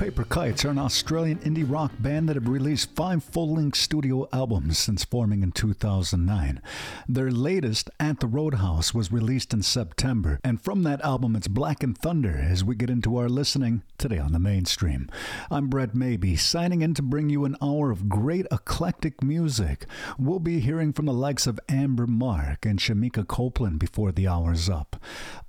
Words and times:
Paper 0.00 0.24
Kites 0.24 0.64
are 0.64 0.70
an 0.70 0.78
Australian 0.78 1.40
indie 1.40 1.70
rock 1.70 1.92
band 1.98 2.26
that 2.26 2.36
have 2.36 2.48
released 2.48 2.96
five 2.96 3.22
full 3.22 3.52
length 3.52 3.76
studio 3.76 4.26
albums 4.32 4.78
since 4.78 5.04
forming 5.04 5.42
in 5.42 5.52
2009. 5.52 6.62
Their 7.06 7.30
latest, 7.30 7.90
At 8.00 8.20
the 8.20 8.26
Roadhouse, 8.26 8.94
was 8.94 9.12
released 9.12 9.52
in 9.52 9.62
September, 9.62 10.40
and 10.42 10.58
from 10.58 10.84
that 10.84 11.02
album 11.02 11.36
it's 11.36 11.48
Black 11.48 11.82
and 11.82 11.98
Thunder 11.98 12.34
as 12.34 12.64
we 12.64 12.76
get 12.76 12.88
into 12.88 13.18
our 13.18 13.28
listening 13.28 13.82
today 13.98 14.16
on 14.16 14.32
the 14.32 14.38
mainstream. 14.38 15.10
I'm 15.50 15.68
Brett 15.68 15.94
Maybe, 15.94 16.34
signing 16.34 16.80
in 16.80 16.94
to 16.94 17.02
bring 17.02 17.28
you 17.28 17.44
an 17.44 17.56
hour 17.60 17.90
of 17.90 18.08
great 18.08 18.46
eclectic 18.50 19.22
music. 19.22 19.84
We'll 20.18 20.38
be 20.38 20.60
hearing 20.60 20.94
from 20.94 21.04
the 21.04 21.12
likes 21.12 21.46
of 21.46 21.60
Amber 21.68 22.06
Mark 22.06 22.64
and 22.64 22.78
Shemekia 22.78 23.28
Copeland 23.28 23.78
before 23.78 24.12
the 24.12 24.26
hour's 24.26 24.66
up. 24.70 24.96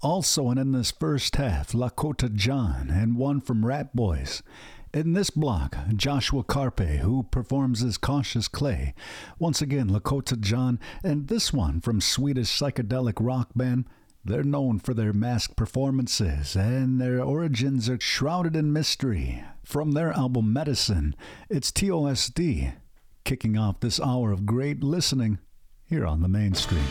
Also, 0.02 0.50
and 0.50 0.60
in 0.60 0.74
this 0.74 0.92
first 0.92 1.38
half, 1.38 1.72
Lakota 1.72 2.34
John 2.36 2.90
and 2.90 3.16
one 3.16 3.40
from 3.40 3.64
Ratboys. 3.64 4.41
In 4.94 5.14
this 5.14 5.30
block, 5.30 5.78
Joshua 5.96 6.44
Karpeh, 6.44 6.98
who 6.98 7.24
performs 7.24 7.82
as 7.82 7.98
Cautious 7.98 8.50
Clay. 8.50 8.94
Once 9.40 9.62
again, 9.62 9.90
Lakota 9.90 10.38
John, 10.38 10.80
and 11.02 11.30
this 11.30 11.54
one 11.54 11.80
from 11.80 12.02
Swedish 12.02 12.50
psychedelic 12.50 13.14
rock 13.20 13.52
band. 13.56 13.86
They're 14.26 14.44
known 14.44 14.80
for 14.80 14.94
their 14.94 15.14
masked 15.14 15.56
performances, 15.56 16.56
and 16.56 17.00
their 17.00 17.24
origins 17.24 17.90
are 17.90 18.00
shrouded 18.00 18.56
in 18.56 18.74
mystery. 18.74 19.44
From 19.64 19.94
their 19.94 20.12
album 20.12 20.52
Medicine, 20.52 21.16
it's 21.50 21.72
TOSD, 21.72 22.74
kicking 23.24 23.58
off 23.58 23.80
this 23.80 24.00
hour 24.00 24.32
of 24.32 24.46
great 24.46 24.84
listening 24.84 25.40
here 25.86 26.06
on 26.06 26.22
the 26.22 26.28
mainstream. 26.28 26.86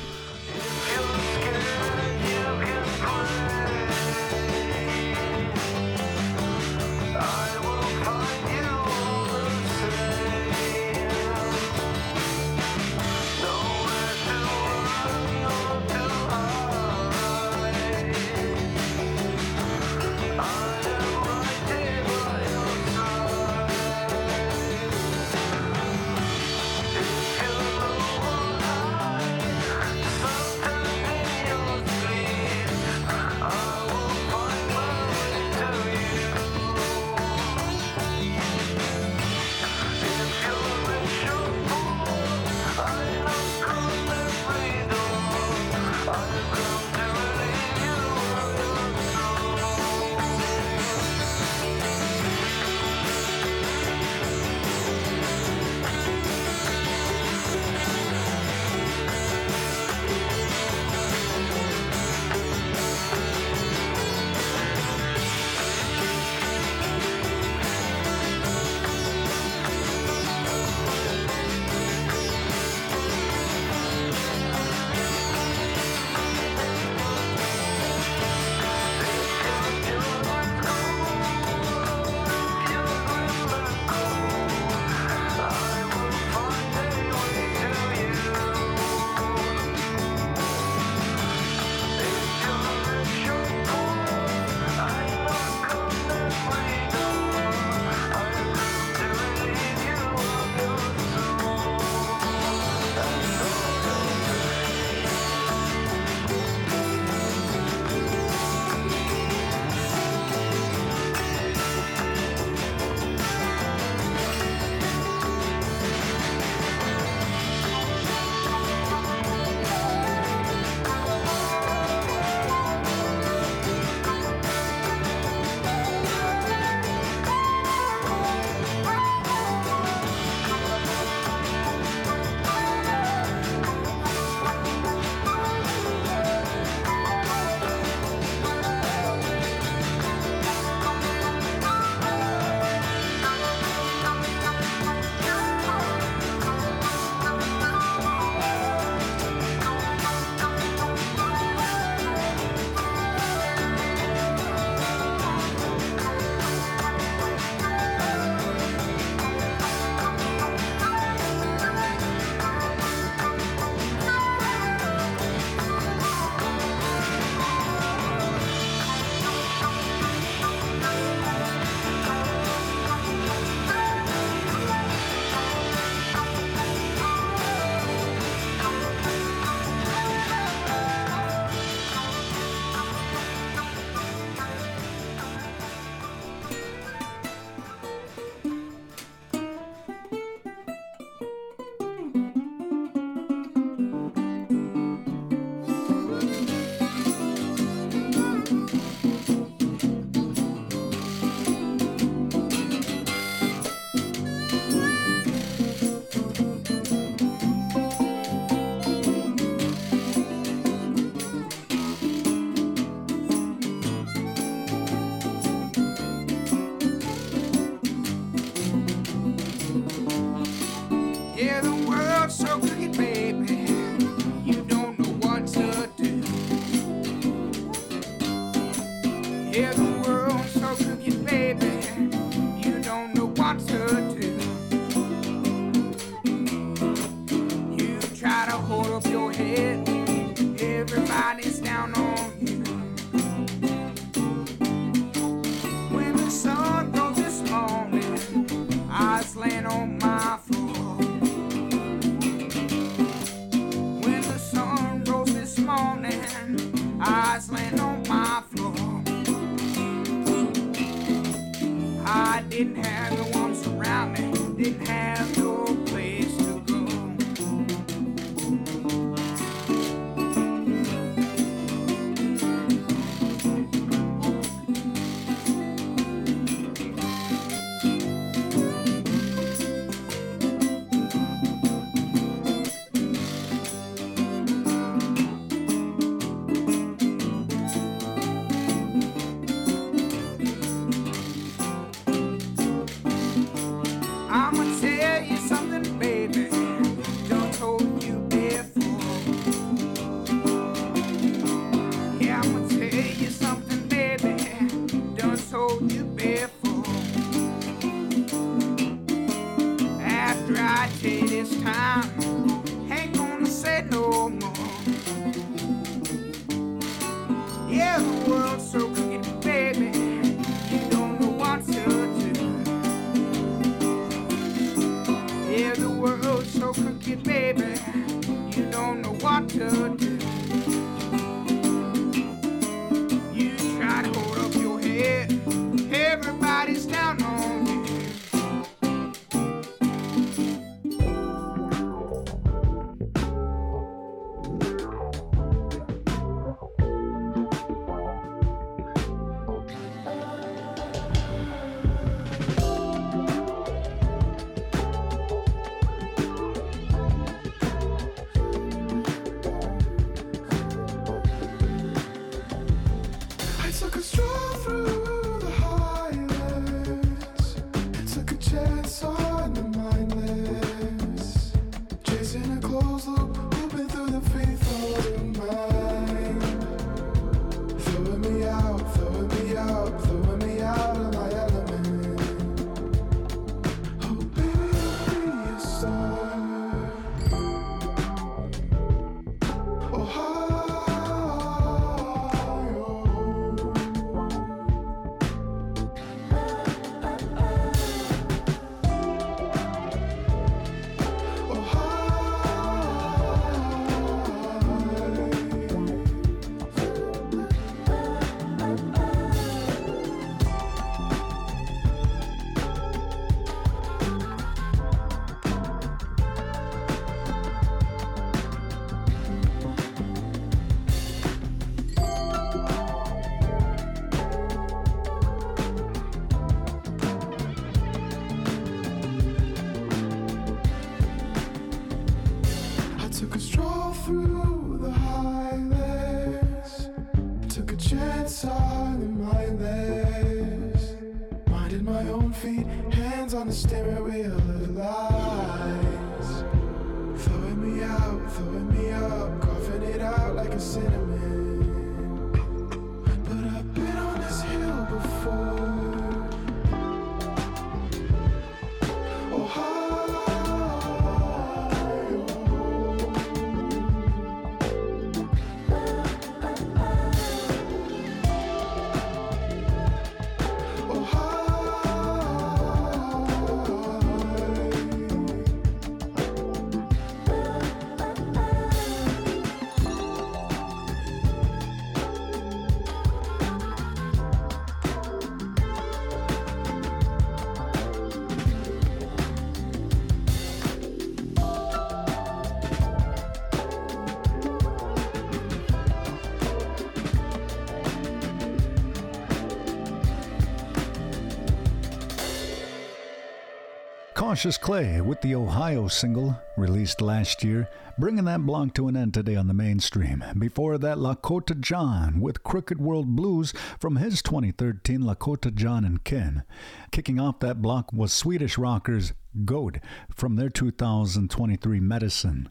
Cautious 504.30 504.58
Clay 504.58 505.00
with 505.00 505.20
the 505.22 505.34
Ohio 505.34 505.88
single 505.88 506.40
released 506.56 507.00
last 507.00 507.42
year, 507.42 507.68
bringing 507.98 508.26
that 508.26 508.46
block 508.46 508.72
to 508.74 508.86
an 508.86 508.96
end 508.96 509.12
today 509.12 509.34
on 509.34 509.48
the 509.48 509.54
mainstream. 509.54 510.22
Before 510.38 510.78
that, 510.78 510.98
Lakota 510.98 511.58
John 511.58 512.20
with 512.20 512.44
Crooked 512.44 512.80
World 512.80 513.16
Blues 513.16 513.52
from 513.80 513.96
his 513.96 514.22
2013 514.22 515.00
Lakota 515.00 515.52
John 515.52 515.84
and 515.84 516.04
Kin. 516.04 516.44
Kicking 516.92 517.18
off 517.18 517.40
that 517.40 517.60
block 517.60 517.92
was 517.92 518.12
Swedish 518.12 518.56
rockers 518.56 519.14
Goat 519.44 519.78
from 520.14 520.36
their 520.36 520.48
2023 520.48 521.80
Medicine. 521.80 522.50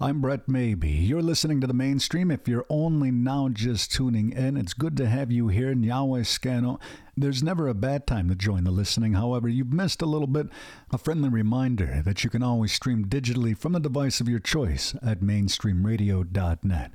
I'm 0.00 0.20
Brett 0.20 0.48
Maybe. 0.48 0.90
You're 0.90 1.22
listening 1.22 1.60
to 1.60 1.66
the 1.66 1.74
mainstream. 1.74 2.30
If 2.30 2.46
you're 2.46 2.66
only 2.68 3.10
now 3.10 3.48
just 3.48 3.92
tuning 3.92 4.30
in, 4.32 4.56
it's 4.56 4.72
good 4.72 4.96
to 4.98 5.08
have 5.08 5.32
you 5.32 5.48
here. 5.48 5.72
Yahweh 5.72 6.20
Scano. 6.20 6.78
There's 7.20 7.42
never 7.42 7.68
a 7.68 7.74
bad 7.74 8.06
time 8.06 8.30
to 8.30 8.34
join 8.34 8.64
the 8.64 8.70
listening. 8.70 9.12
However, 9.12 9.46
you've 9.46 9.72
missed 9.72 10.00
a 10.00 10.06
little 10.06 10.26
bit. 10.26 10.48
A 10.90 10.96
friendly 10.96 11.28
reminder 11.28 12.00
that 12.02 12.24
you 12.24 12.30
can 12.30 12.42
always 12.42 12.72
stream 12.72 13.04
digitally 13.04 13.54
from 13.56 13.72
the 13.72 13.80
device 13.80 14.22
of 14.22 14.28
your 14.28 14.38
choice 14.38 14.94
at 15.02 15.20
mainstreamradio.net. 15.20 16.92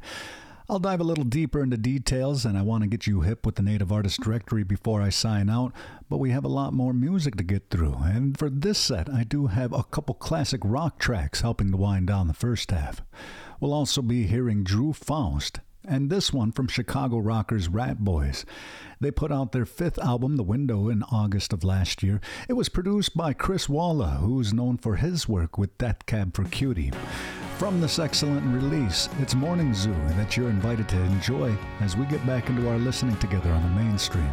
I'll 0.67 0.79
dive 0.79 0.99
a 0.99 1.03
little 1.03 1.25
deeper 1.25 1.61
into 1.61 1.77
details, 1.77 2.43
and 2.43 2.57
I 2.57 2.63
want 2.63 2.83
to 2.83 2.89
get 2.89 3.05
you 3.05 3.21
hip 3.21 3.45
with 3.45 3.53
the 3.53 3.61
Native 3.61 3.91
Artist 3.91 4.19
Directory 4.21 4.63
before 4.63 4.99
I 4.99 5.09
sign 5.09 5.47
out, 5.47 5.73
but 6.09 6.17
we 6.17 6.31
have 6.31 6.43
a 6.43 6.47
lot 6.47 6.73
more 6.73 6.91
music 6.91 7.35
to 7.35 7.43
get 7.43 7.69
through. 7.69 7.97
And 8.01 8.35
for 8.35 8.49
this 8.49 8.79
set, 8.79 9.07
I 9.07 9.25
do 9.25 9.45
have 9.45 9.71
a 9.73 9.83
couple 9.83 10.15
classic 10.15 10.61
rock 10.63 10.97
tracks 10.97 11.41
helping 11.41 11.69
to 11.69 11.77
wind 11.77 12.07
down 12.07 12.27
the 12.27 12.33
first 12.33 12.71
half. 12.71 13.03
We'll 13.59 13.73
also 13.73 14.01
be 14.01 14.25
hearing 14.25 14.63
Drew 14.63 14.91
Foust 14.91 15.59
and 15.87 16.09
this 16.09 16.33
one 16.33 16.51
from 16.51 16.67
Chicago 16.67 17.17
rockers 17.17 17.67
Ratboys. 17.67 18.45
They 18.99 19.11
put 19.11 19.31
out 19.31 19.51
their 19.51 19.65
fifth 19.65 19.99
album, 19.99 20.35
The 20.35 20.43
Window, 20.43 20.89
in 20.89 21.03
August 21.03 21.53
of 21.53 21.63
last 21.63 22.01
year. 22.01 22.21
It 22.47 22.53
was 22.53 22.69
produced 22.69 23.15
by 23.15 23.33
Chris 23.33 23.67
Walla, 23.67 24.17
who's 24.21 24.53
known 24.53 24.77
for 24.77 24.95
his 24.95 25.27
work 25.27 25.57
with 25.57 25.77
Death 25.77 26.05
Cab 26.05 26.35
for 26.35 26.43
Cutie. 26.45 26.91
From 27.57 27.81
this 27.81 27.99
excellent 27.99 28.45
release, 28.53 29.09
it's 29.19 29.35
Morning 29.35 29.73
Zoo 29.73 29.93
that 30.17 30.35
you're 30.35 30.49
invited 30.49 30.89
to 30.89 30.97
enjoy 30.97 31.55
as 31.79 31.95
we 31.95 32.05
get 32.05 32.25
back 32.25 32.49
into 32.49 32.67
our 32.69 32.77
listening 32.77 33.17
together 33.17 33.51
on 33.51 33.63
the 33.63 33.81
mainstream. 33.81 34.29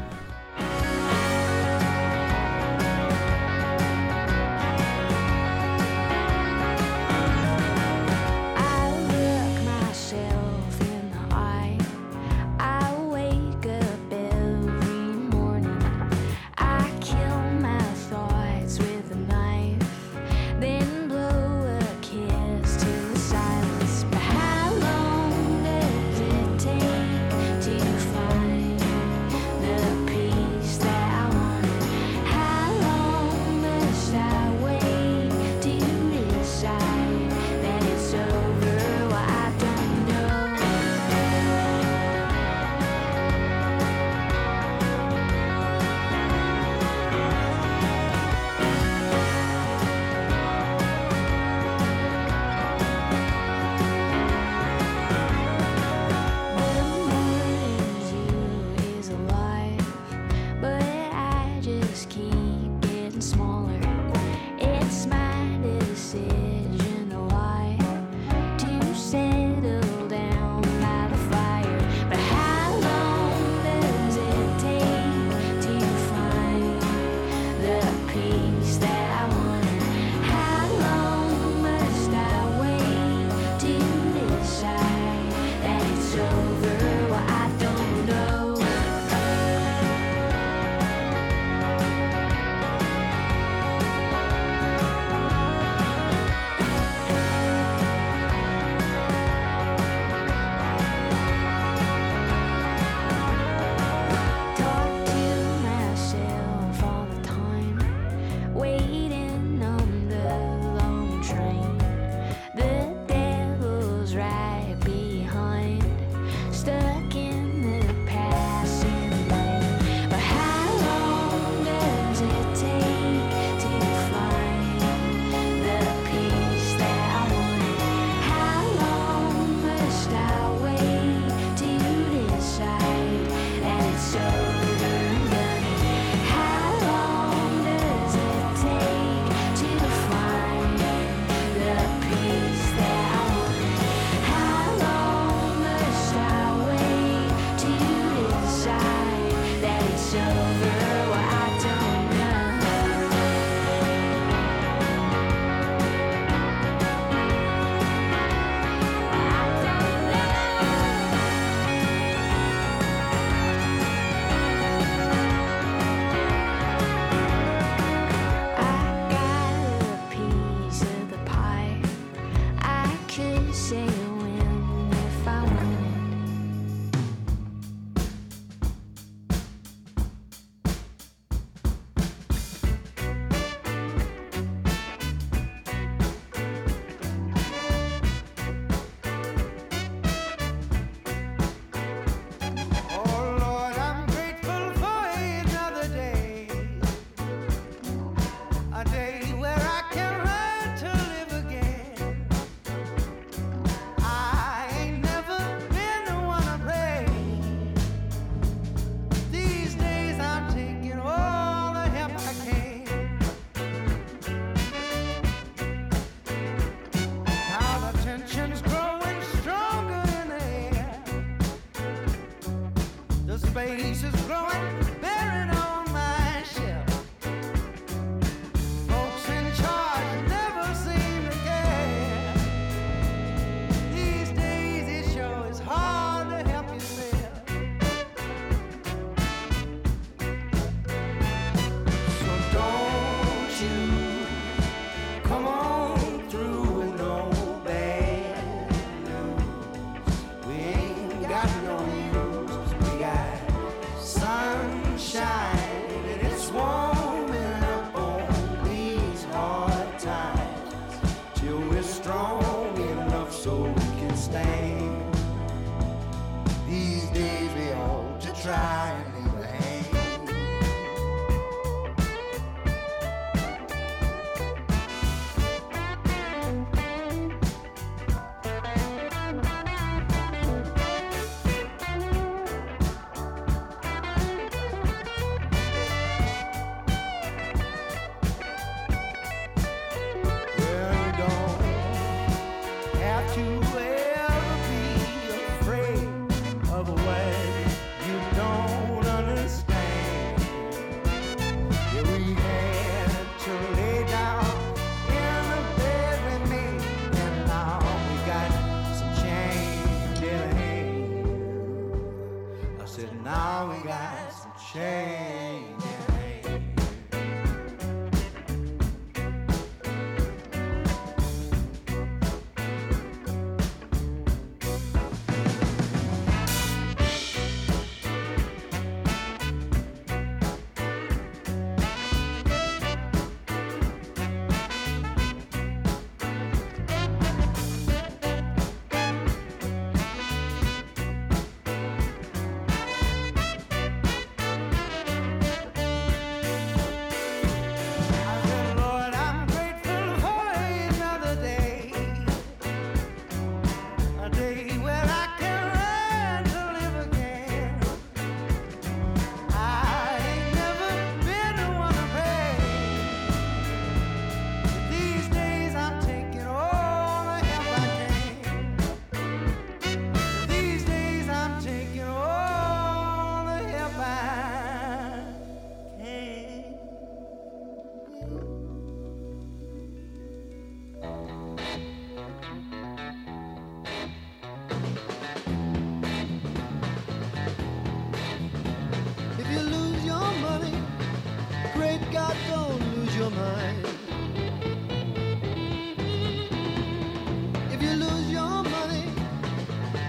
If 397.73 397.83
you 397.83 397.93
lose 398.05 398.31
your 398.31 398.63
money, 398.65 399.07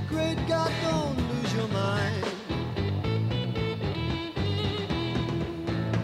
great 0.09 0.37
God, 0.47 0.71
don't 0.83 1.17
lose 1.31 1.53
your 1.55 1.67
mind. 1.69 2.25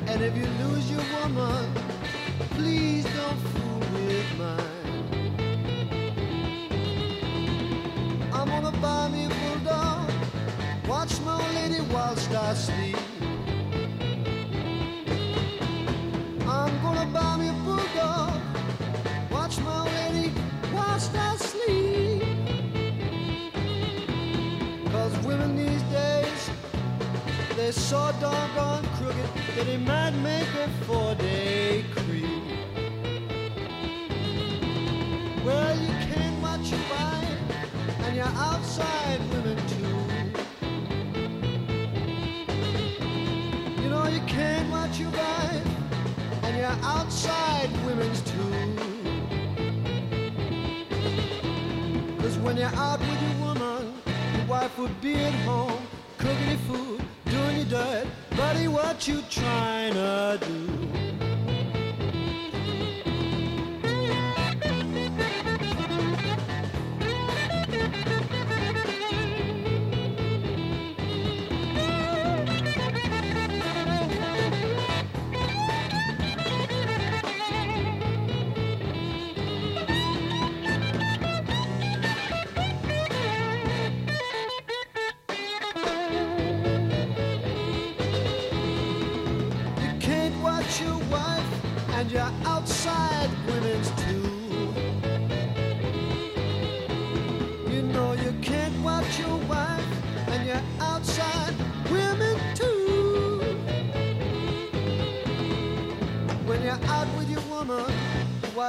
And 0.08 0.22
if 0.22 0.36
you 0.36 0.48
lose 0.64 0.92
your 0.92 1.04
woman, 1.22 1.66
please 2.52 3.06
don't 3.06 3.40
fool 3.52 3.80
with 3.96 4.30
mine. 4.38 5.22
I'm 8.34 8.48
gonna 8.50 8.78
buy 8.80 9.10
me 9.10 9.26
a 9.26 9.30
bulldog, 9.30 10.12
watch 10.88 11.20
my 11.22 11.38
lady 11.56 11.82
whilst 11.94 12.32
I 12.32 12.54
sleep. 12.54 12.99
They're 27.70 27.84
so 27.84 28.12
doggone 28.20 28.84
crooked 28.96 29.30
that 29.56 29.66
they 29.68 29.78
might 29.78 30.10
make 30.24 30.48
a 30.56 30.68
four-day 30.86 31.86
creep. 31.96 32.26
Well, 35.46 35.78
you 35.78 35.94
can't 36.10 36.42
watch 36.42 36.72
your 36.72 36.80
wife, 36.90 37.40
and 38.06 38.16
you're 38.16 38.26
outside 38.26 39.20
women 39.30 39.58
too. 39.68 40.00
You 43.84 43.90
know 43.90 44.08
you 44.08 44.22
can't 44.22 44.72
watch 44.72 45.00
your 45.00 45.12
wife, 45.12 45.68
and 46.42 46.58
you're 46.58 46.80
outside 46.82 47.70
women's 47.86 48.22
too. 48.22 48.50
Cause 52.20 52.36
when 52.40 52.58
you're 52.58 52.76
out 52.76 53.00
with 53.00 53.22
your 53.22 53.36
woman, 53.46 53.94
your 54.38 54.46
wife 54.48 54.76
would 54.80 55.00
be 55.02 55.14
at 55.18 55.34
home, 55.46 55.84
cooking 56.18 56.50
your 56.50 56.58
food, 56.70 57.02
Buddy, 57.70 58.68
what 58.68 59.08
you 59.08 59.22
trying 59.30 59.94
to 59.94 60.40
do? 60.44 60.79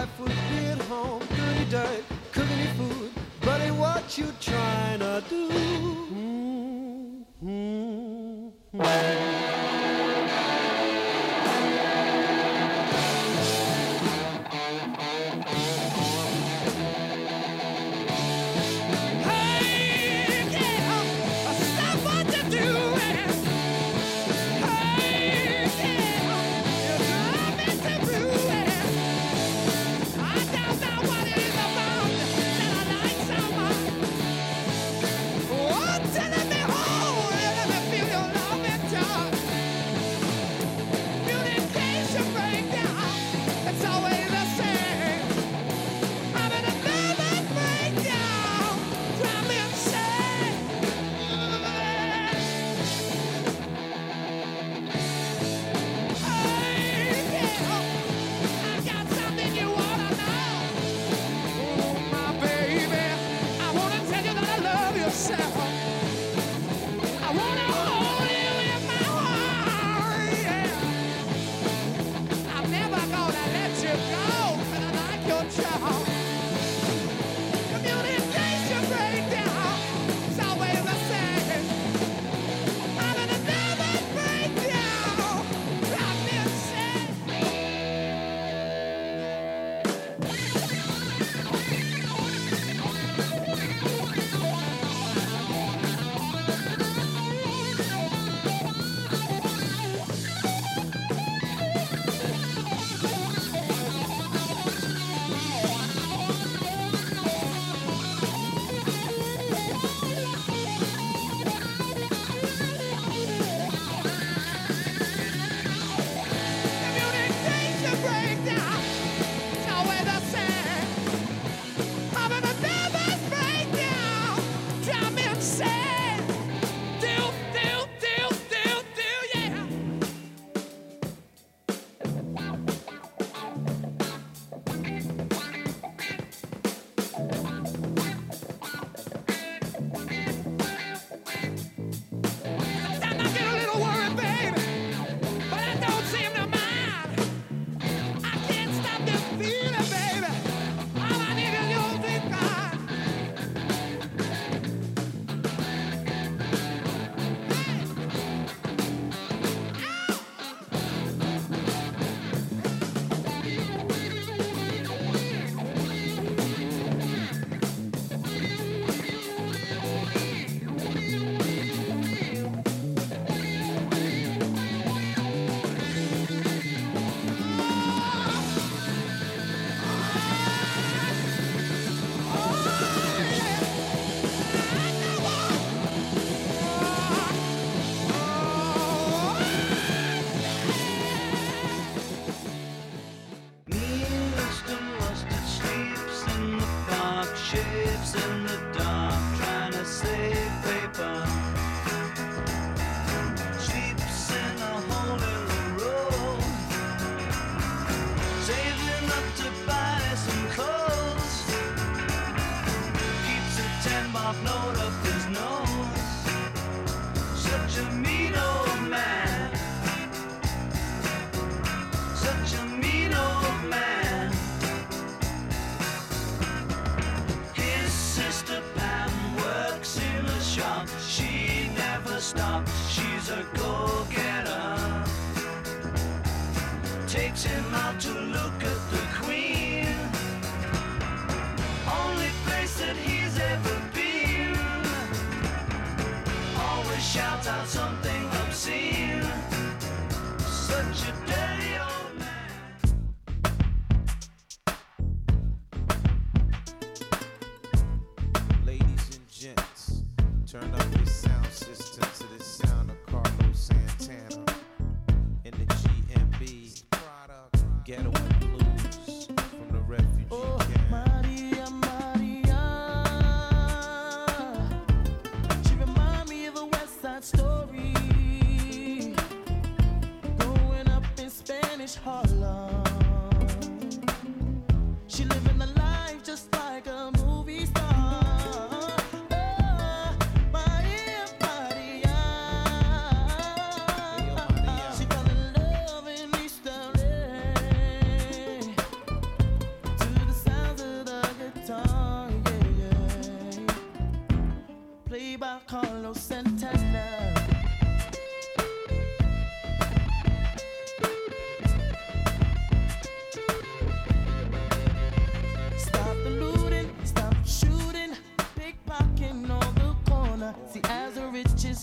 Wife 0.00 0.20
would 0.20 0.28
be 0.28 0.66
at 0.66 0.80
home, 0.82 1.22
your 1.36 1.64
dirt, 1.68 2.04
cooking 2.32 2.58
your 2.58 2.74
food. 2.78 3.10
Buddy, 3.42 3.70
what 3.70 4.16
you 4.16 4.32
trying 4.40 5.00
to 5.00 5.22
do? 5.28 5.48
Oh, 7.42 8.52
telling 8.78 9.29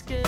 the 0.06 0.27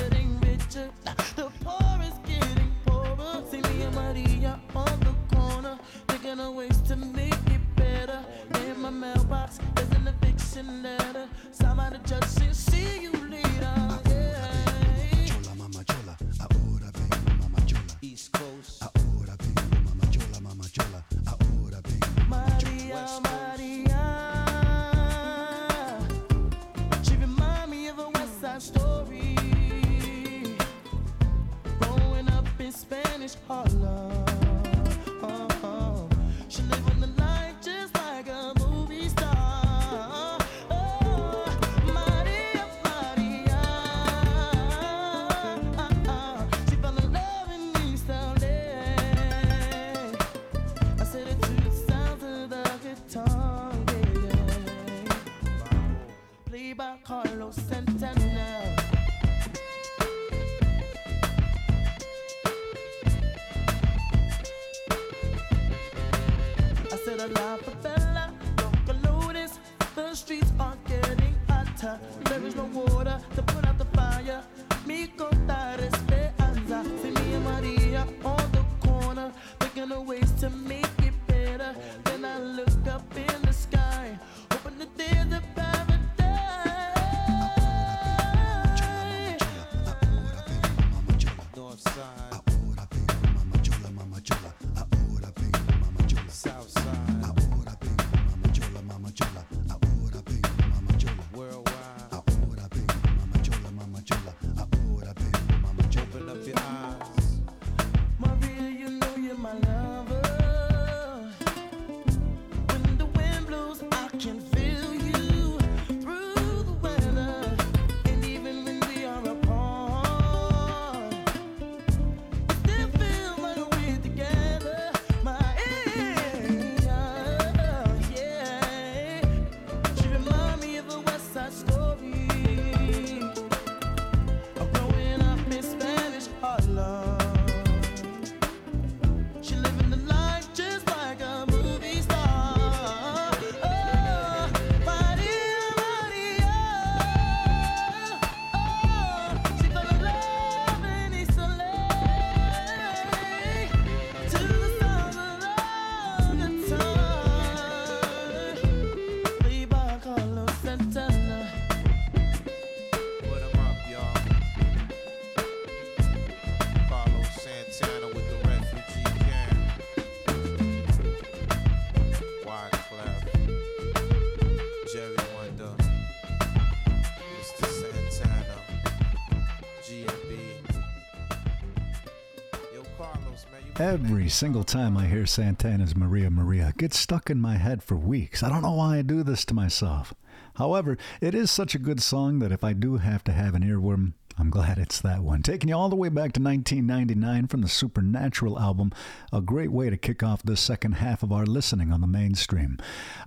Every 184.02 184.30
single 184.30 184.64
time 184.64 184.96
I 184.96 185.06
hear 185.06 185.26
Santana's 185.26 185.94
Maria 185.94 186.30
Maria, 186.30 186.72
gets 186.78 186.98
stuck 186.98 187.28
in 187.28 187.38
my 187.38 187.58
head 187.58 187.82
for 187.82 187.96
weeks. 187.96 188.42
I 188.42 188.48
don't 188.48 188.62
know 188.62 188.72
why 188.72 188.96
I 188.96 189.02
do 189.02 189.22
this 189.22 189.44
to 189.44 189.54
myself. 189.54 190.14
However, 190.54 190.96
it 191.20 191.34
is 191.34 191.50
such 191.50 191.74
a 191.74 191.78
good 191.78 192.00
song 192.00 192.38
that 192.38 192.50
if 192.50 192.64
I 192.64 192.72
do 192.72 192.96
have 192.96 193.22
to 193.24 193.32
have 193.32 193.54
an 193.54 193.62
earworm, 193.62 194.14
I'm 194.40 194.48
glad 194.48 194.78
it's 194.78 195.02
that 195.02 195.22
one. 195.22 195.42
Taking 195.42 195.68
you 195.68 195.76
all 195.76 195.90
the 195.90 195.96
way 195.96 196.08
back 196.08 196.32
to 196.32 196.42
1999 196.42 197.46
from 197.48 197.60
the 197.60 197.68
Supernatural 197.68 198.58
album, 198.58 198.90
a 199.30 199.42
great 199.42 199.70
way 199.70 199.90
to 199.90 199.98
kick 199.98 200.22
off 200.22 200.42
this 200.42 200.62
second 200.62 200.92
half 200.92 201.22
of 201.22 201.30
our 201.30 201.44
listening 201.44 201.92
on 201.92 202.00
the 202.00 202.06
mainstream. 202.06 202.78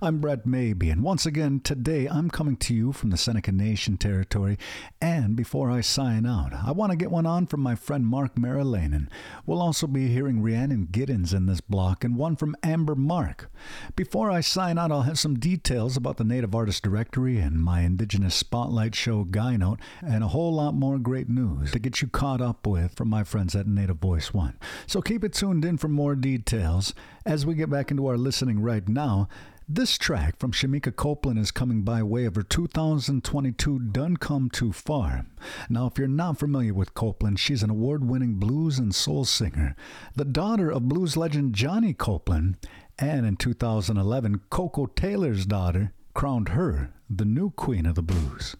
I'm 0.02 0.18
Brett 0.18 0.44
Maybee, 0.44 0.90
and 0.90 1.04
once 1.04 1.24
again, 1.24 1.60
today 1.60 2.06
I'm 2.06 2.30
coming 2.30 2.56
to 2.56 2.74
you 2.74 2.92
from 2.92 3.10
the 3.10 3.16
Seneca 3.16 3.52
Nation 3.52 3.96
territory. 3.96 4.58
And 5.00 5.36
before 5.36 5.70
I 5.70 5.82
sign 5.82 6.26
out, 6.26 6.52
I 6.52 6.72
want 6.72 6.90
to 6.90 6.96
get 6.96 7.12
one 7.12 7.26
on 7.26 7.46
from 7.46 7.60
my 7.60 7.76
friend 7.76 8.04
Marc 8.04 8.34
Meriläinen. 8.34 9.06
We'll 9.46 9.62
also 9.62 9.86
be 9.86 10.08
hearing 10.08 10.42
Rhiannon 10.42 10.88
Giddens 10.90 11.32
in 11.32 11.46
this 11.46 11.60
block, 11.60 12.02
and 12.02 12.16
one 12.16 12.34
from 12.34 12.56
Amber 12.64 12.96
Mark. 12.96 13.52
Before 13.94 14.32
I 14.32 14.40
sign 14.40 14.78
out, 14.78 14.90
I'll 14.90 15.02
have 15.02 15.20
some 15.20 15.38
details 15.38 15.96
about 15.96 16.16
the 16.16 16.24
Native 16.24 16.56
Artist 16.56 16.82
Directory 16.82 17.38
and 17.38 17.62
my 17.62 17.82
Indigenous 17.82 18.34
Spotlight 18.34 18.96
show, 18.96 19.22
Guy 19.22 19.56
Note, 19.56 19.78
and 20.04 20.24
a 20.24 20.28
whole 20.28 20.52
lot 20.52 20.74
more 20.74 20.98
great 21.04 21.28
news 21.28 21.70
to 21.70 21.78
get 21.78 22.02
you 22.02 22.08
caught 22.08 22.40
up 22.40 22.66
with 22.66 22.96
from 22.96 23.08
my 23.08 23.22
friends 23.22 23.54
at 23.54 23.68
Native 23.68 23.98
Voice 23.98 24.34
One. 24.34 24.58
So 24.86 25.00
keep 25.00 25.22
it 25.22 25.34
tuned 25.34 25.64
in 25.64 25.76
for 25.76 25.86
more 25.86 26.16
details. 26.16 26.94
As 27.24 27.46
we 27.46 27.54
get 27.54 27.70
back 27.70 27.92
into 27.92 28.06
our 28.08 28.16
listening 28.16 28.60
right 28.60 28.88
now, 28.88 29.28
this 29.68 29.96
track 29.96 30.38
from 30.38 30.52
Shemekia 30.52 30.94
Copeland 30.94 31.38
is 31.38 31.50
coming 31.50 31.82
by 31.82 32.02
way 32.02 32.24
of 32.24 32.34
her 32.34 32.42
2022 32.42 33.78
Done 33.78 34.16
Come 34.16 34.50
Too 34.50 34.72
Far. 34.72 35.26
Now, 35.70 35.86
if 35.86 35.96
you're 35.96 36.08
not 36.08 36.38
familiar 36.38 36.74
with 36.74 36.94
Copeland, 36.94 37.38
she's 37.38 37.62
an 37.62 37.70
award 37.70 38.06
winning 38.06 38.34
blues 38.34 38.78
and 38.78 38.94
soul 38.94 39.24
singer, 39.24 39.74
the 40.14 40.24
daughter 40.24 40.70
of 40.70 40.88
blues 40.88 41.16
legend 41.16 41.54
Johnny 41.54 41.94
Copeland, 41.94 42.56
and 42.98 43.24
in 43.24 43.36
2011, 43.36 44.42
Koko 44.50 44.86
Taylor's 44.86 45.46
daughter 45.46 45.92
crowned 46.14 46.50
her 46.50 46.90
the 47.10 47.24
new 47.24 47.50
queen 47.50 47.86
of 47.86 47.96
the 47.96 48.02
blues. 48.02 48.56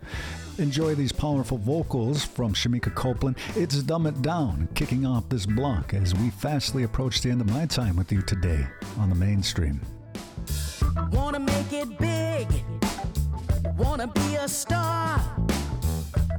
Enjoy 0.59 0.95
these 0.95 1.13
powerful 1.13 1.57
vocals 1.57 2.25
from 2.25 2.53
Shemekia 2.53 2.95
Copeland. 2.95 3.37
It's 3.57 3.83
Dumb 3.83 4.07
It 4.07 4.21
Down, 4.23 4.69
kicking 4.75 5.07
off 5.07 5.29
this 5.29 5.47
block 5.47 5.95
as 5.95 6.15
we 6.15 6.31
fastly 6.31 6.83
approach 6.83 7.23
the 7.23 7.31
end 7.31 7.41
of 7.41 7.51
my 7.51 7.67
time 7.67 7.97
with 7.97 8.13
you 8.13 8.23
today 8.23 8.67
on 8.99 9.09
the 9.09 9.15
mainstream. 9.15 9.81
Wanna 11.13 11.41
make 11.41 11.73
it 11.73 11.99
big. 11.99 12.49
Wanna 13.77 14.09
be 14.09 14.35
a 14.35 14.49
star. 14.49 15.21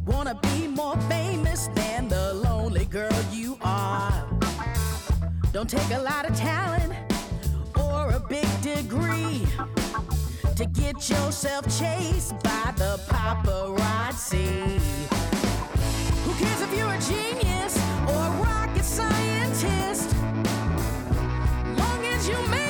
Wanna 0.06 0.40
be 0.42 0.68
more 0.68 0.98
famous 1.10 1.68
than 1.76 2.08
the 2.08 2.34
lonely 2.36 2.86
girl 2.86 3.24
you 3.32 3.58
are. 3.62 4.28
Don't 5.52 5.70
take 5.70 5.92
a 5.92 6.02
lot 6.02 6.30
of 6.30 6.36
talent 6.38 6.94
or 7.76 8.12
a 8.12 8.20
big 8.20 8.48
degree 8.62 9.46
to 10.56 10.66
get 10.68 11.10
yourself 11.10 11.66
chased 11.66 12.32
by 12.42 12.74
the 12.78 12.98
paparazzi. 13.10 14.80
Who 16.24 16.34
cares 16.36 16.62
if 16.62 16.78
you're 16.78 16.94
a 16.94 17.00
genius 17.00 17.78
or 18.08 18.16
a 18.16 18.32
rocket 18.42 18.86
scientist? 18.86 20.16
Long 21.78 22.06
as 22.06 22.30
you 22.30 22.48
make 22.48 22.65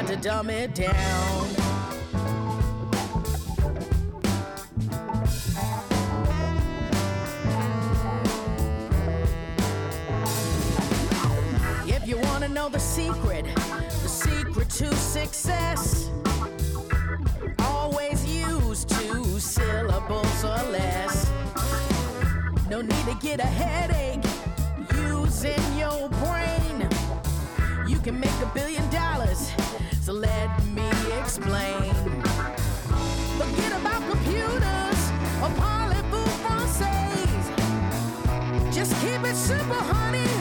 Got 0.00 0.08
to 0.08 0.16
dumb 0.16 0.48
it 0.48 0.74
down. 0.74 1.46
If 11.86 12.08
you 12.08 12.16
wanna 12.16 12.48
know 12.48 12.70
the 12.70 12.78
secret, 12.78 13.44
the 13.54 14.08
secret 14.08 14.70
to 14.70 14.94
success, 14.96 16.08
always 17.58 18.24
use 18.24 18.86
two 18.86 19.38
syllables 19.38 20.44
or 20.44 20.62
less. 20.70 21.30
No 22.70 22.80
need 22.80 23.04
to 23.04 23.18
get 23.20 23.40
a 23.40 23.46
headache 23.46 24.24
using 24.94 25.60
your 25.78 26.08
brain. 26.08 26.88
You 27.86 27.98
can 27.98 28.18
make 28.18 28.40
a 28.40 28.50
billion 28.54 28.88
dollars, 28.88 29.50
so 30.00 30.12
let 30.12 30.48
me 30.74 30.90
explain. 31.20 31.92
Forget 33.38 33.72
about 33.80 34.02
computers 34.10 35.00
or 35.42 35.50
parlez-vous. 35.60 36.30
Just 38.72 38.92
keep 39.00 39.22
it 39.24 39.36
simple, 39.36 39.76
honey. 39.76 40.39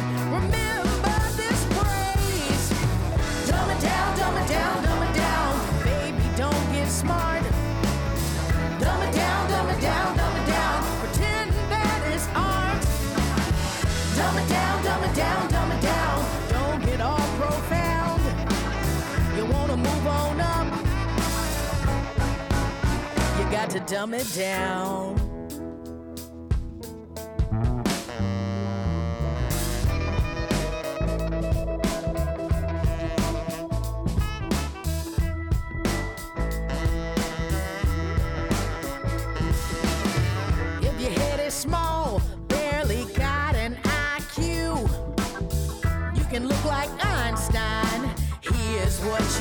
Dumb 23.90 24.14
it 24.14 24.32
down. 24.36 25.16
If 40.82 41.02
your 41.02 41.10
head 41.10 41.40
is 41.40 41.56
small, 41.56 42.22
barely 42.48 43.06
got 43.16 43.56
an 43.56 43.76
IQ, 43.82 44.88
you 46.16 46.24
can 46.26 46.48
look 46.48 46.64
like 46.66 46.92
Einstein. 47.04 48.14
Here's 48.42 49.00
what 49.00 49.39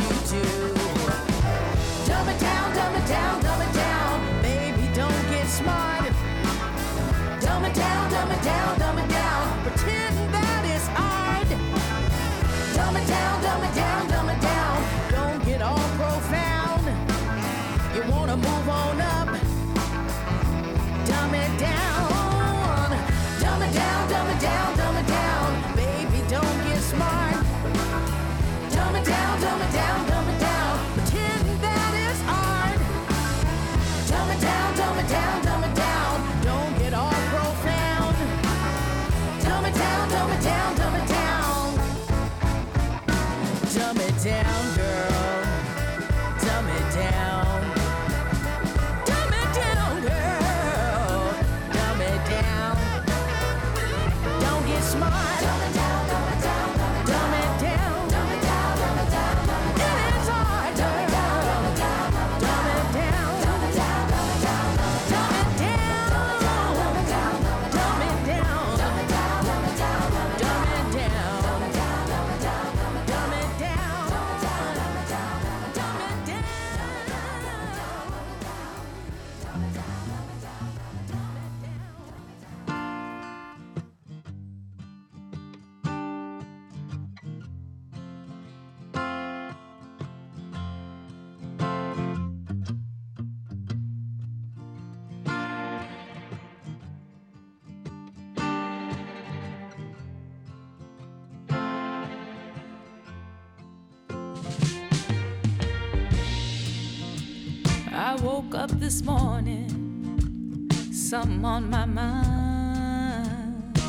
something 111.09 111.43
on 111.43 111.71
my 111.71 111.87
mind. 111.87 113.81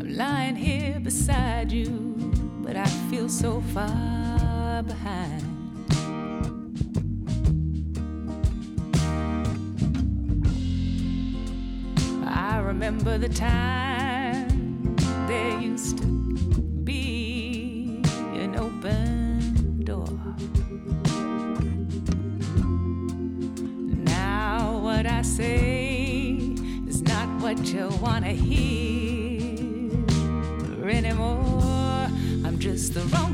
I'm 0.00 0.16
lying 0.16 0.56
here 0.56 0.98
beside 0.98 1.70
you, 1.70 2.16
but 2.62 2.76
I 2.76 2.86
feel 3.10 3.28
so 3.28 3.60
far 3.74 4.82
behind. 4.84 5.42
I 12.24 12.56
remember 12.60 13.18
the 13.18 13.28
time 13.28 14.96
there 15.28 15.60
used 15.60 15.98
to 15.98 16.25
want 28.00 28.24
to 28.24 28.32
hear 28.32 29.90
anymore. 30.88 32.08
I'm 32.44 32.58
just 32.58 32.94
the 32.94 33.00
wrong. 33.00 33.25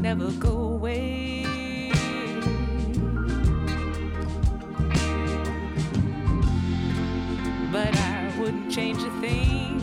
never 0.00 0.30
go 0.32 0.50
away. 0.50 1.44
But 7.72 7.96
I 7.96 8.32
wouldn't 8.38 8.70
change 8.70 9.02
a 9.02 9.10
thing, 9.20 9.80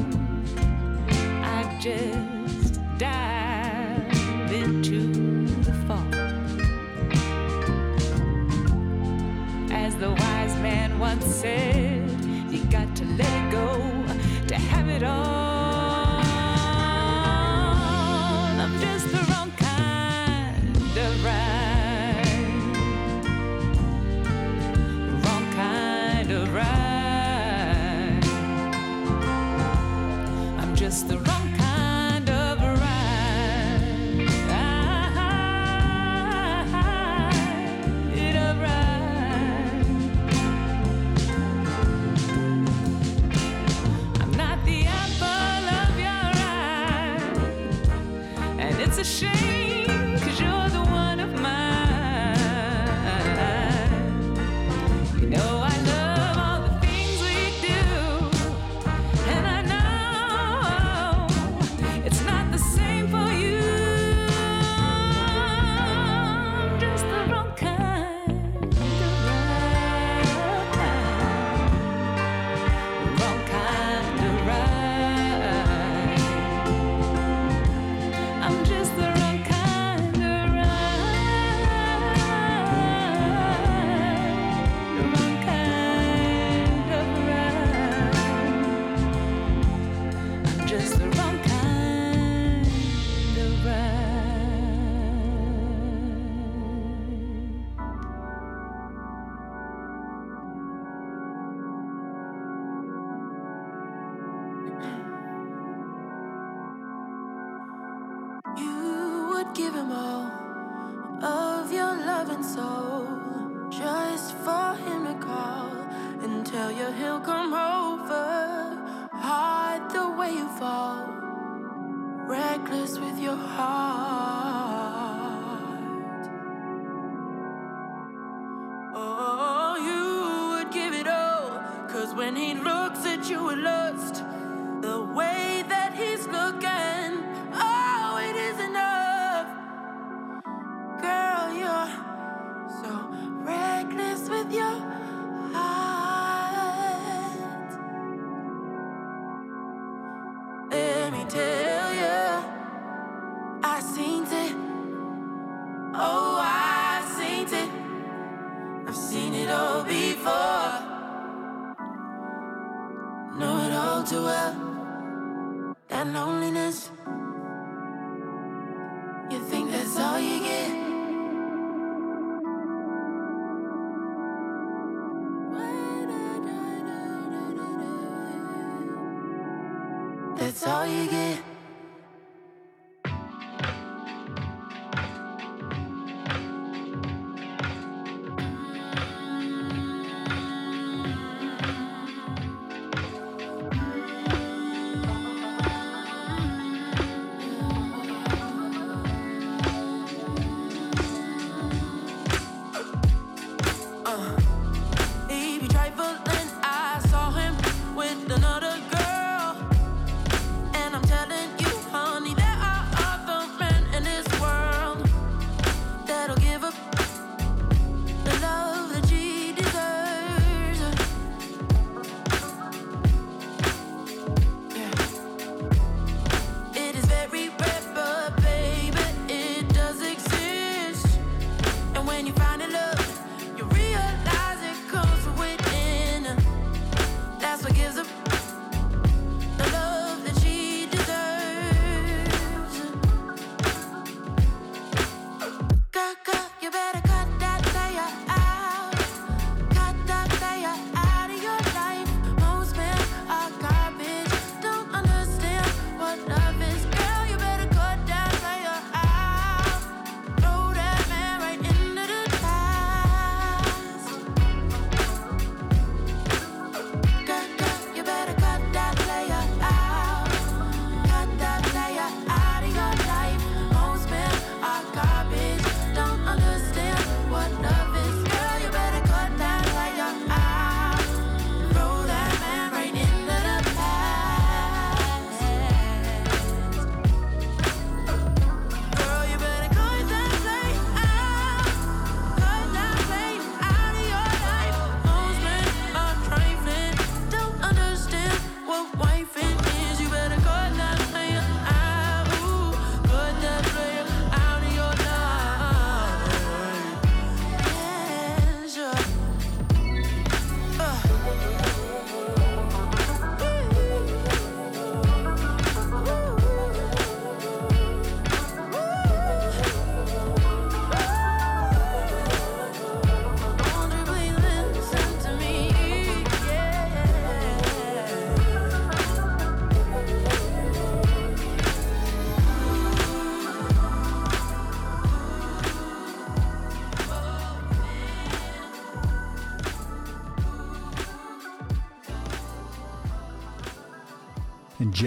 I 1.44 1.78
just 1.82 2.80
dive 2.98 4.52
into 4.52 5.46
the 5.64 5.74
fog. 5.88 6.14
As 9.72 9.96
the 9.98 10.12
wise 10.12 10.56
man 10.60 10.98
once 10.98 11.26
said, 11.26 12.10
you 12.50 12.64
got 12.66 12.96
to 12.96 13.06
let 13.06 13.30
it 13.30 13.52
go 13.52 14.48
to 14.48 14.56
have 14.56 14.88
it 14.88 15.04
all. 15.04 15.45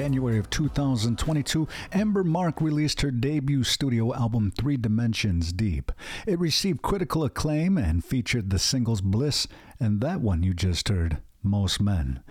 January 0.09 0.39
of 0.39 0.49
2022, 0.49 1.69
Amber 1.93 2.25
Mark 2.25 2.63
released 2.63 3.03
her 3.03 3.11
debut 3.11 3.63
studio 3.63 4.15
album 4.15 4.51
Three 4.51 4.79
Dimensions 4.79 5.53
Deep. 5.53 5.93
It 6.27 6.39
received 6.39 6.81
critical 6.81 7.25
acclaim 7.25 7.77
and 7.77 8.03
featured 8.03 8.49
the 8.49 8.59
singles 8.59 9.03
Bliss 9.03 9.47
and 9.79 10.01
that 10.01 10.23
one 10.23 10.43
you 10.43 10.55
just 10.55 10.89
heard, 10.89 11.19
Most 11.43 11.81
Men. 11.81 12.23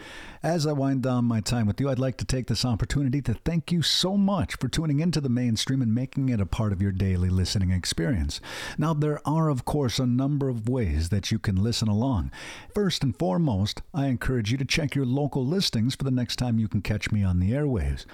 As 0.43 0.67
I 0.67 0.73
wind 0.73 1.01
down 1.01 1.25
my 1.25 1.39
time 1.39 1.65
with 1.65 1.79
you, 1.79 1.89
I'd 1.89 1.99
like 1.99 2.17
to 2.17 2.25
take 2.25 2.47
this 2.47 2.65
opportunity 2.65 3.21
to 3.21 3.33
thank 3.33 3.71
you 3.71 3.81
so 3.81 4.17
much 4.17 4.55
for 4.55 4.67
tuning 4.67 4.99
into 4.99 5.21
the 5.21 5.29
mainstream 5.29 5.81
and 5.81 5.95
making 5.95 6.29
it 6.29 6.41
a 6.41 6.45
part 6.45 6.73
of 6.73 6.81
your 6.81 6.91
daily 6.91 7.29
listening 7.29 7.71
experience. 7.71 8.41
Now, 8.77 8.93
there 8.93 9.21
are, 9.27 9.49
of 9.49 9.65
course, 9.65 9.99
a 9.99 10.05
number 10.05 10.49
of 10.49 10.69
ways 10.69 11.09
that 11.09 11.31
you 11.31 11.39
can 11.39 11.55
listen 11.55 11.87
along. 11.87 12.31
First 12.73 13.03
and 13.03 13.17
foremost, 13.17 13.81
I 13.93 14.07
encourage 14.07 14.51
you 14.51 14.57
to 14.57 14.65
check 14.65 14.95
your 14.95 15.05
local 15.05 15.45
listings 15.45 15.95
for 15.95 16.03
the 16.03 16.11
next 16.11 16.35
time 16.35 16.59
you 16.59 16.67
can 16.67 16.81
catch 16.81 17.11
me 17.11 17.23
on 17.23 17.39
the 17.39 17.51
airwaves. 17.51 18.05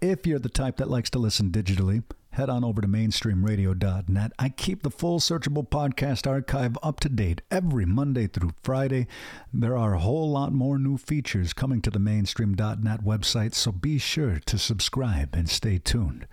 If 0.00 0.26
you're 0.26 0.38
the 0.38 0.48
type 0.50 0.76
that 0.76 0.90
likes 0.90 1.08
to 1.10 1.18
listen 1.18 1.50
digitally, 1.50 2.02
head 2.34 2.50
on 2.50 2.64
over 2.64 2.80
to 2.80 2.88
mainstreamradio.net. 2.88 4.32
I 4.38 4.48
keep 4.48 4.82
the 4.82 4.90
full 4.90 5.20
searchable 5.20 5.68
podcast 5.68 6.28
archive 6.28 6.76
up 6.82 6.98
to 7.00 7.08
date 7.08 7.42
every 7.48 7.84
Monday 7.84 8.26
through 8.26 8.50
Friday. 8.62 9.06
There 9.52 9.76
are 9.76 9.94
a 9.94 10.00
whole 10.00 10.30
lot 10.30 10.52
more 10.52 10.78
new 10.78 10.98
features 10.98 11.52
coming 11.52 11.80
to 11.82 11.90
the 11.90 12.00
mainstream.net 12.00 13.04
website, 13.04 13.54
so 13.54 13.70
be 13.70 13.98
sure 13.98 14.40
to 14.46 14.58
subscribe 14.58 15.34
and 15.34 15.48
stay 15.48 15.78
tuned. 15.78 16.26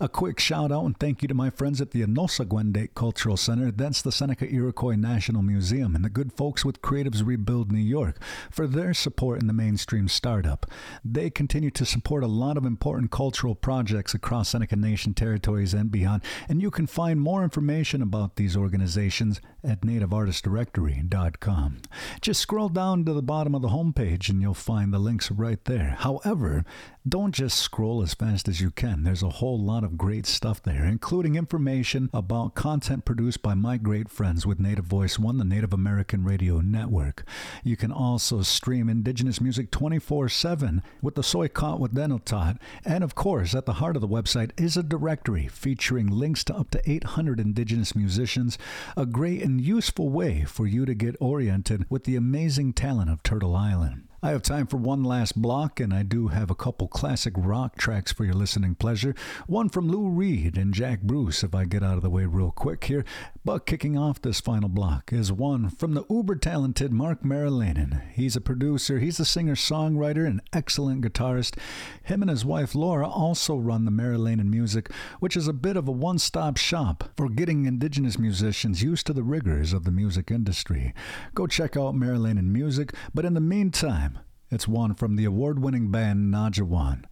A 0.00 0.08
quick 0.08 0.40
shout 0.40 0.72
out 0.72 0.84
and 0.84 0.98
thank 0.98 1.22
you 1.22 1.28
to 1.28 1.34
my 1.34 1.50
friends 1.50 1.80
at 1.80 1.92
the 1.92 2.02
Anosagwende 2.02 2.88
Cultural 2.94 3.36
Center. 3.36 3.70
That's 3.70 4.02
the 4.02 4.10
Seneca 4.10 4.52
Iroquois 4.52 4.96
National 4.96 5.42
Museum 5.42 5.94
and 5.94 6.04
the 6.04 6.10
good 6.10 6.32
folks 6.32 6.64
with 6.64 6.82
Creatives 6.82 7.24
Rebuild 7.24 7.70
New 7.70 7.78
York 7.78 8.16
for 8.50 8.66
their 8.66 8.94
support 8.94 9.40
in 9.40 9.46
the 9.46 9.52
mainstream 9.52 10.08
startup. 10.08 10.66
They 11.04 11.30
continue 11.30 11.70
to 11.70 11.84
support 11.84 12.24
a 12.24 12.26
lot 12.26 12.56
of 12.56 12.64
important 12.64 13.12
cultural 13.12 13.54
projects 13.54 14.14
across 14.14 14.48
Seneca 14.48 14.74
Nation 14.74 15.14
territories 15.42 15.74
and 15.74 15.90
beyond, 15.90 16.22
and 16.48 16.62
you 16.62 16.70
can 16.70 16.86
find 16.86 17.20
more 17.20 17.42
information 17.42 18.00
about 18.00 18.36
these 18.36 18.56
organizations 18.56 19.40
at 19.64 19.82
nativeartistdirectory.com. 19.82 21.78
Just 22.20 22.40
scroll 22.40 22.68
down 22.68 23.04
to 23.04 23.12
the 23.12 23.22
bottom 23.22 23.54
of 23.54 23.62
the 23.62 23.68
homepage 23.68 24.28
and 24.28 24.42
you'll 24.42 24.54
find 24.54 24.92
the 24.92 24.98
links 24.98 25.30
right 25.30 25.64
there. 25.64 25.96
However, 25.98 26.64
don't 27.08 27.34
just 27.34 27.58
scroll 27.58 28.02
as 28.02 28.14
fast 28.14 28.48
as 28.48 28.60
you 28.60 28.70
can. 28.70 29.02
There's 29.02 29.22
a 29.24 29.28
whole 29.28 29.58
lot 29.58 29.82
of 29.82 29.98
great 29.98 30.26
stuff 30.26 30.62
there, 30.62 30.84
including 30.84 31.34
information 31.34 32.10
about 32.12 32.54
content 32.54 33.04
produced 33.04 33.42
by 33.42 33.54
my 33.54 33.76
great 33.76 34.08
friends 34.08 34.46
with 34.46 34.60
Native 34.60 34.84
Voice 34.84 35.18
One, 35.18 35.38
the 35.38 35.44
Native 35.44 35.72
American 35.72 36.22
Radio 36.24 36.60
Network. 36.60 37.24
You 37.64 37.76
can 37.76 37.90
also 37.90 38.42
stream 38.42 38.88
Indigenous 38.88 39.40
music 39.40 39.72
24 39.72 40.28
7 40.28 40.82
with 41.00 41.16
the 41.16 41.24
Soy 41.24 41.48
Caught 41.48 41.80
with 41.80 41.94
Denotot. 41.94 42.58
And 42.84 43.02
of 43.02 43.16
course, 43.16 43.54
at 43.54 43.66
the 43.66 43.74
heart 43.74 43.96
of 43.96 44.02
the 44.02 44.08
website 44.08 44.50
is 44.60 44.76
a 44.76 44.82
directory 44.82 45.31
featuring 45.40 46.06
links 46.06 46.44
to 46.44 46.54
up 46.54 46.70
to 46.70 46.90
800 46.90 47.40
Indigenous 47.40 47.96
musicians, 47.96 48.58
a 48.96 49.06
great 49.06 49.42
and 49.42 49.60
useful 49.60 50.10
way 50.10 50.44
for 50.44 50.66
you 50.66 50.84
to 50.84 50.94
get 50.94 51.16
oriented 51.20 51.86
with 51.88 52.04
the 52.04 52.16
amazing 52.16 52.72
talent 52.72 53.10
of 53.10 53.22
Turtle 53.22 53.56
Island. 53.56 54.11
I 54.24 54.30
have 54.30 54.42
time 54.42 54.68
for 54.68 54.76
one 54.76 55.02
last 55.02 55.42
block, 55.42 55.80
and 55.80 55.92
I 55.92 56.04
do 56.04 56.28
have 56.28 56.48
a 56.48 56.54
couple 56.54 56.86
classic 56.86 57.32
rock 57.36 57.76
tracks 57.76 58.12
for 58.12 58.24
your 58.24 58.34
listening 58.34 58.76
pleasure. 58.76 59.16
One 59.48 59.68
from 59.68 59.88
Lou 59.88 60.08
Reed 60.08 60.56
and 60.56 60.72
Jack 60.72 61.02
Bruce, 61.02 61.42
if 61.42 61.56
I 61.56 61.64
get 61.64 61.82
out 61.82 61.96
of 61.96 62.04
the 62.04 62.10
way 62.10 62.26
real 62.26 62.52
quick 62.52 62.84
here. 62.84 63.04
But 63.44 63.66
kicking 63.66 63.98
off 63.98 64.22
this 64.22 64.40
final 64.40 64.68
block 64.68 65.12
is 65.12 65.32
one 65.32 65.70
from 65.70 65.94
the 65.94 66.04
uber 66.08 66.36
talented 66.36 66.92
Marc 66.92 67.24
Meriläinen. 67.24 68.00
He's 68.12 68.36
a 68.36 68.40
producer, 68.40 69.00
he's 69.00 69.18
a 69.18 69.24
singer 69.24 69.56
songwriter, 69.56 70.24
and 70.24 70.40
excellent 70.52 71.02
guitarist. 71.02 71.58
Him 72.04 72.22
and 72.22 72.30
his 72.30 72.44
wife 72.44 72.76
Laura 72.76 73.08
also 73.08 73.56
run 73.56 73.86
the 73.86 73.90
Meriläinen 73.90 74.46
Music, 74.46 74.88
which 75.18 75.36
is 75.36 75.48
a 75.48 75.52
bit 75.52 75.76
of 75.76 75.88
a 75.88 75.92
one 75.92 76.20
stop 76.20 76.58
shop 76.58 77.10
for 77.16 77.28
getting 77.28 77.66
indigenous 77.66 78.20
musicians 78.20 78.84
used 78.84 79.04
to 79.08 79.12
the 79.12 79.24
rigors 79.24 79.72
of 79.72 79.82
the 79.82 79.90
music 79.90 80.30
industry. 80.30 80.94
Go 81.34 81.48
check 81.48 81.76
out 81.76 81.96
Meriläinen 81.96 82.52
Music, 82.52 82.94
but 83.12 83.24
in 83.24 83.34
the 83.34 83.40
meantime, 83.40 84.11
it's 84.52 84.68
one 84.68 84.94
from 84.94 85.16
the 85.16 85.24
award 85.24 85.58
winning 85.58 85.90
band 85.90 86.32
Nadjiwan. 86.32 87.04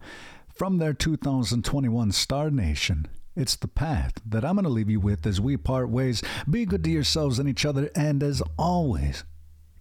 From 0.53 0.77
their 0.77 0.93
2021 0.93 2.11
Star 2.11 2.51
Nation, 2.51 3.07
it's 3.35 3.55
the 3.55 3.67
path 3.67 4.13
that 4.23 4.45
I'm 4.45 4.55
going 4.55 4.65
to 4.65 4.69
leave 4.69 4.91
you 4.91 4.99
with 4.99 5.25
as 5.25 5.41
we 5.41 5.57
part 5.57 5.89
ways. 5.89 6.21
Be 6.47 6.65
good 6.65 6.83
to 6.83 6.91
yourselves 6.91 7.39
and 7.39 7.49
each 7.49 7.65
other, 7.65 7.89
and 7.95 8.21
as 8.21 8.43
always, 8.59 9.23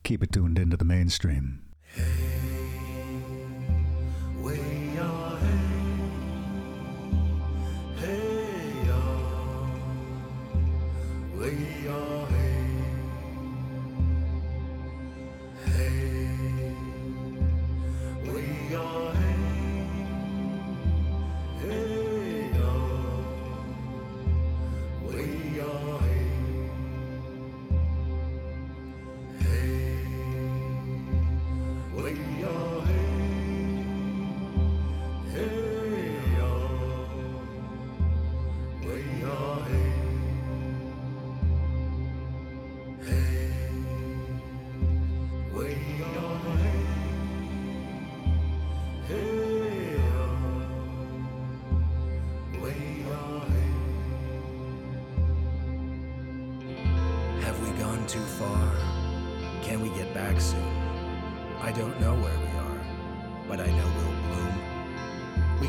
keep 0.04 0.22
it 0.22 0.32
tuned 0.32 0.58
into 0.58 0.78
the 0.78 0.86
mainstream. 0.86 1.60
Have 1.94 2.50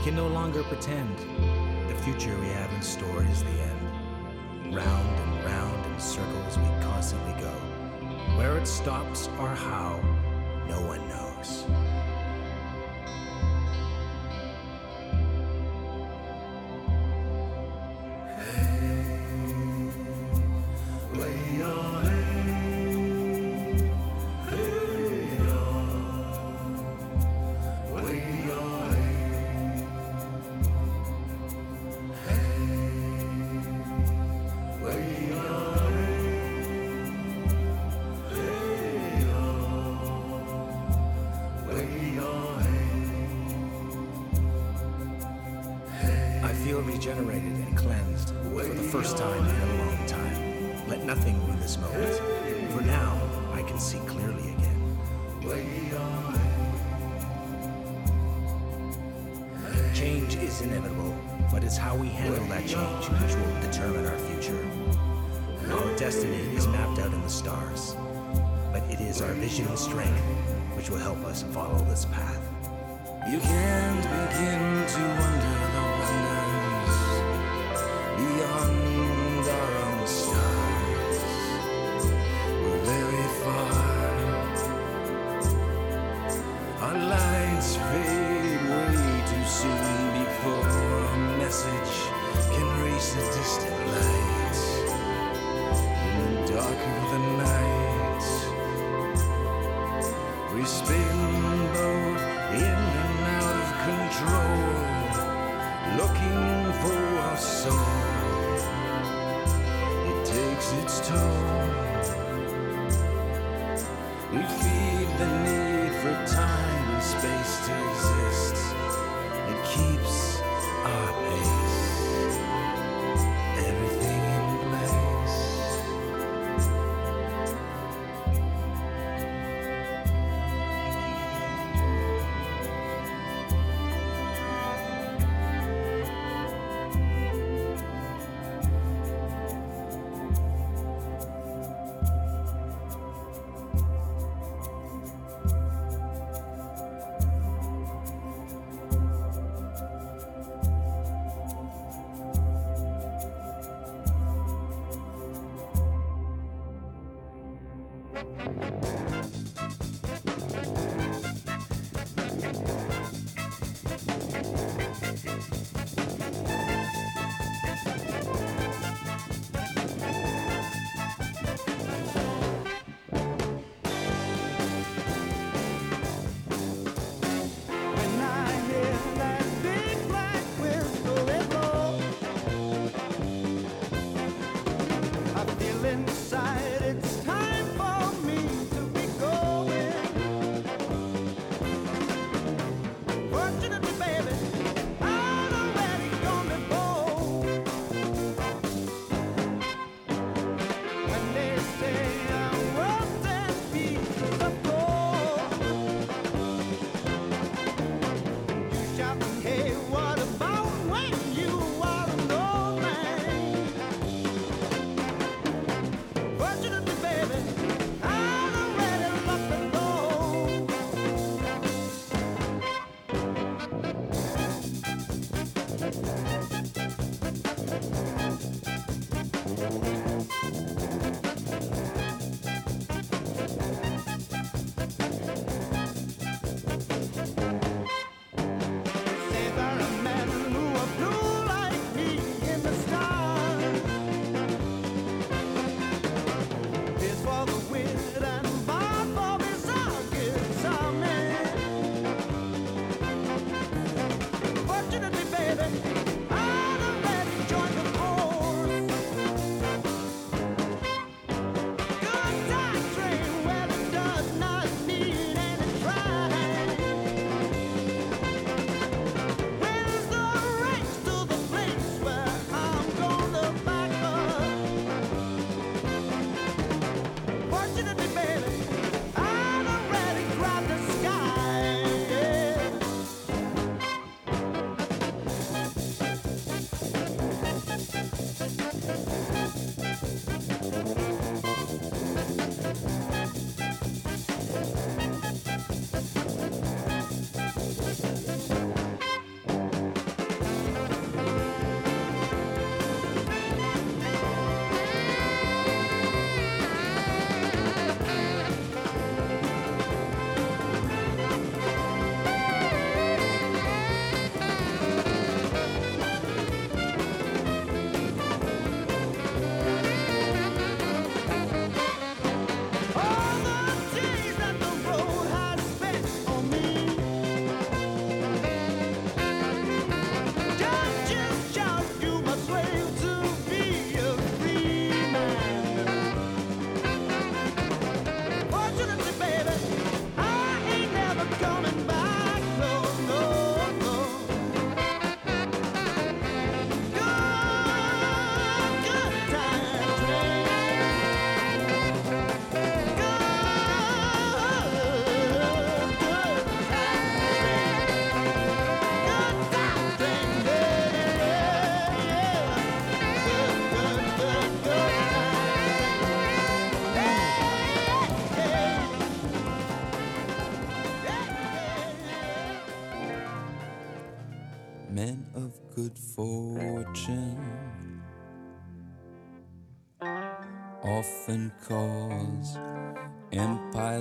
can 0.04 0.16
no 0.16 0.28
longer 0.28 0.64
pretend. 0.64 1.16
The 1.88 1.96
future 2.04 2.36
we 2.40 2.48
have 2.48 2.74
in 2.74 2.82
store 2.82 3.24
is 3.24 3.44
the 3.44 3.50
end. 3.50 4.76
Round 4.76 5.20
and 5.20 5.46
round 5.46 5.86
in 5.86 6.00
circles 6.00 6.58
we 6.58 6.66
constantly 6.82 7.34
go. 7.34 7.52
Where 8.36 8.58
it 8.58 8.66
stops 8.66 9.28
or 9.40 9.50
how, 9.50 10.00
no 10.68 10.82
one 10.82 11.08
knows. 11.08 11.66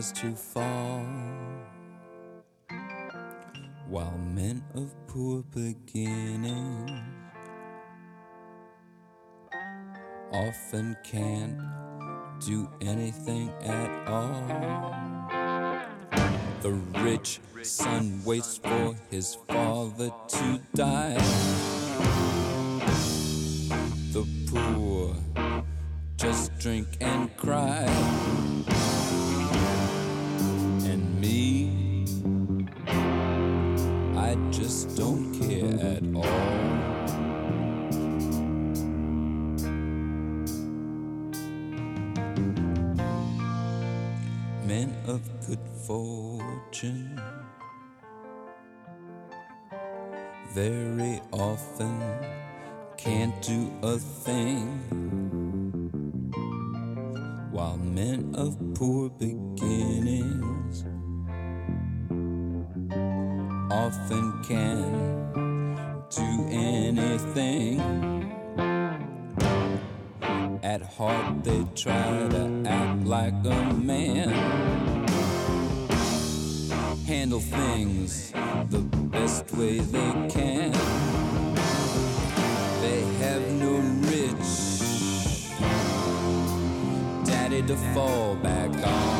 Empires 0.01 0.13
to 0.13 0.35
fall, 0.35 1.05
while 3.87 4.19
men 4.19 4.63
of 4.75 4.95
poor 5.07 5.43
beginnings 5.55 6.91
often 10.33 10.97
can't 11.05 11.59
do 12.41 12.69
anything 12.81 13.51
at 13.63 14.09
all. 14.09 14.95
The 16.63 16.73
rich 17.03 17.41
son 17.63 18.23
waits 18.25 18.57
for 18.59 18.95
his 19.11 19.37
father 19.49 20.11
to 20.29 20.61
die. 20.75 21.19
The 24.13 24.27
poor 24.51 25.15
just 26.17 26.59
drink 26.59 26.89
and 27.01 27.35
cry. 27.37 28.50
Very 50.55 51.21
often 51.33 52.01
can't 52.97 53.41
do 53.41 53.73
a 53.83 53.97
thing, 53.99 54.67
while 57.53 57.77
men 57.77 58.35
of 58.35 58.59
poor 58.75 59.09
beginnings 59.11 60.85
often 63.71 64.43
can 64.43 64.83
do 66.11 66.47
anything. 66.51 67.81
At 70.65 70.83
heart, 70.83 71.45
they 71.45 71.65
try 71.77 72.29
to 72.29 72.63
act 72.67 73.05
like 73.05 73.35
a 73.45 73.73
man 73.75 75.00
handle 77.21 77.39
things 77.39 78.31
the 78.71 78.79
best 79.13 79.53
way 79.53 79.79
they 79.79 80.13
can. 80.31 80.73
They 82.81 83.03
have 83.19 83.43
no 83.61 83.73
rich 84.09 84.81
daddy 87.27 87.61
to 87.61 87.77
fall 87.93 88.37
back 88.37 88.71
on. 88.87 89.20